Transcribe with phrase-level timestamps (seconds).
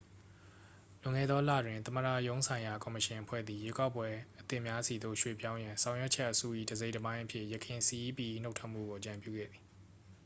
[1.01, 4.07] လွန်ခဲ့သောလတွင် သမ္မတရုံးဆိုင်ရာ ကော်မရှင်အဖွဲ့သည် ရွေးကောက်ပွဲ
[4.39, 9.63] အသစ်များဆီသို့ ရွှေ့ပြောင်းရန် ဆောင်ရွက်ချက်အစု၏ တစ်စိတ်တစ်ပိုင်းအဖြစ် ယခင် cep၏ နှုတ်ထွက်မှုကို အကြံပြုခဲ့သည်